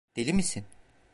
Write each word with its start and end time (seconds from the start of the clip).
Deli 0.15 0.33
misin? 0.33 0.65